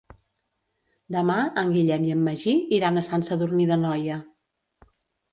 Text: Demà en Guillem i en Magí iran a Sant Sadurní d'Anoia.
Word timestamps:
Demà 1.15 1.35
en 1.61 1.73
Guillem 1.75 2.07
i 2.07 2.13
en 2.13 2.23
Magí 2.27 2.53
iran 2.77 2.97
a 2.97 3.03
Sant 3.09 3.25
Sadurní 3.27 3.67
d'Anoia. 3.73 4.17